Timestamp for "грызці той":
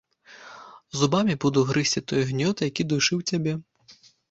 1.73-2.21